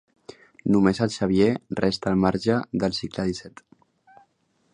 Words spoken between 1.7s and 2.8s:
resta al marge